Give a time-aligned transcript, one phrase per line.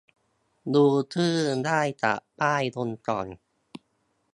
[0.73, 3.27] ดูชื่อได้จากป้ายบนกล่อง